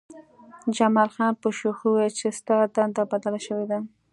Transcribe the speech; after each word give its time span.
جمال 0.75 1.09
خان 1.15 1.31
په 1.41 1.47
شوخۍ 1.57 1.85
وویل 1.89 2.13
چې 2.19 2.27
ستا 2.39 2.57
دنده 2.75 3.03
بدله 3.11 3.39
شوې 3.45 3.65
ده 3.71 3.79